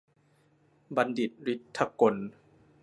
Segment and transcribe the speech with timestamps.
[0.95, 2.15] บัณฑิต ฤทธิ์ถกล